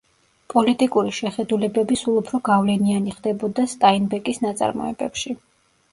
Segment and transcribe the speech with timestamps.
[0.53, 5.41] პოლიტიკური შეხედულებები სულ უფრო გავლენიანი ხდებოდა სტაინბეკის ნაწარმოებებში.